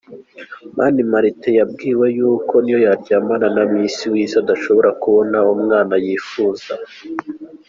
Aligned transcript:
Mani 0.75 1.01
Martin 1.11 1.53
yabwiwe 1.59 2.07
ko 2.49 2.55
niyo 2.63 2.79
yaryamana 2.87 3.47
na 3.55 3.63
Miss 3.71 3.97
w’ 4.11 4.13
isi 4.23 4.35
adashobora 4.43 4.89
kubona 5.01 5.37
umwana 5.53 5.95
yifuza. 6.05 6.73